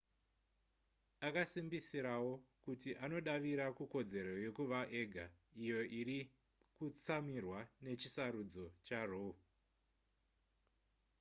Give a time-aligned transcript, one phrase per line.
[1.27, 2.33] akasimbisirawo
[2.65, 5.25] kuti anodavira kukodzero yekuva ega
[5.63, 6.19] iyo iri
[6.75, 9.35] kutsamirwa nechisarudzo charoe